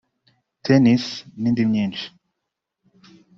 [0.65, 1.05] Tennis
[1.39, 2.05] n'indi myinshi